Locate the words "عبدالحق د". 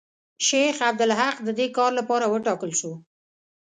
0.89-1.49